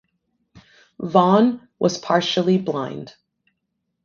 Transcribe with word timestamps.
Vaughan 0.99 1.67
was 1.77 1.99
partially 1.99 2.57
blind. 2.57 3.13